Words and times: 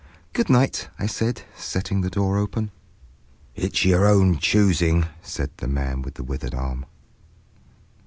"Good 0.33 0.49
night," 0.49 0.89
I 0.97 1.05
said, 1.05 1.43
setting 1.55 2.01
the 2.01 2.09
door 2.09 2.39
open. 2.39 2.71
"It's 3.53 3.85
your 3.85 4.07
own 4.07 4.39
choosing," 4.39 5.05
said 5.21 5.51
the 5.57 5.67
man 5.67 6.01
with 6.01 6.15
the 6.15 6.23
withered 6.23 6.55
arm. 6.55 6.87